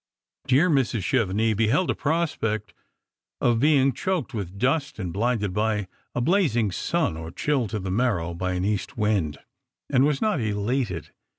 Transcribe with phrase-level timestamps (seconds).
[0.47, 1.03] Dear Mrs.
[1.03, 2.73] Chevenix beheld a prospect
[3.39, 7.91] of being choked with dust, and blinded by a blazing sun, or chilled to the
[7.91, 9.37] marrow by an east wind,
[9.91, 11.11] and was not elated.